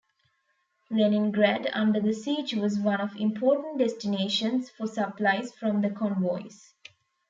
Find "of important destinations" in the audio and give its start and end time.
2.99-4.67